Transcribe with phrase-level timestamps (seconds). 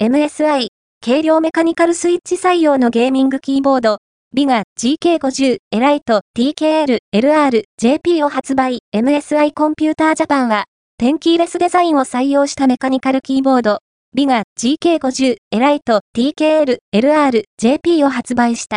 [0.00, 0.68] MSI、
[1.04, 3.98] 軽量メカニカルスイッチ採用のゲーミングキーボード、
[4.32, 8.78] ビガ GK50 エライト TKL LR JP を発売。
[8.94, 10.66] MSI コンピュータージャパンは、
[10.98, 13.80] テンキーレスデザインを採用したメカニカルキーボード、
[14.14, 18.76] ビガ GK50 エライト TKL LR JP を発売した。